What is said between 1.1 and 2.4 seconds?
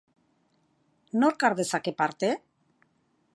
Nork har dezake parte?